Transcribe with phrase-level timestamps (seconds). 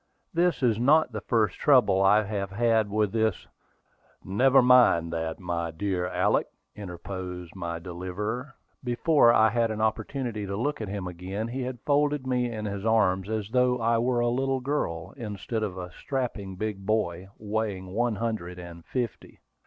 [0.33, 3.45] "This is not the first trouble I have had with this"
[4.43, 8.55] "Never mind that, my dear Alick," interposed my deliverer.
[8.83, 12.65] Before I had an opportunity to look at him again, he had folded me in
[12.65, 17.27] his arms as though I were a little girl, instead of a strapping big boy,
[17.37, 19.39] weighing one hundred and fifty.